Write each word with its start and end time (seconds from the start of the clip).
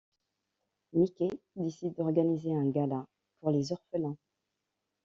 Mickey 0.93 1.29
décide 1.55 1.93
d'organiser 1.95 2.51
un 2.55 2.71
gala 2.71 3.05
pour 3.39 3.51
les 3.51 3.71
orphelins. 3.71 4.17